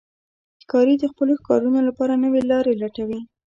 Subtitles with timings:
[0.63, 3.19] ښکاري د خپلو ښکارونو لپاره نوې لارې لټوي.